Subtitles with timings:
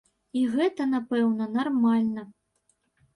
[0.43, 2.21] І гэта, напэўна, нармальна.